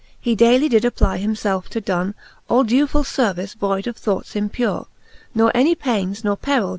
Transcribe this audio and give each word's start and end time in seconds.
He 0.19 0.33
daily 0.33 0.67
did 0.67 0.83
apply 0.83 1.17
him 1.17 1.35
felfe 1.35 1.69
to 1.69 1.79
donne 1.79 2.15
All 2.49 2.65
dewfuU 2.65 3.05
fervice, 3.05 3.55
voide 3.55 3.85
of 3.85 3.97
thoughts 3.97 4.35
impure; 4.35 4.87
Ne 5.35 5.51
any 5.53 5.75
paines 5.75 6.23
ne 6.23 6.35
peril! 6.35 6.69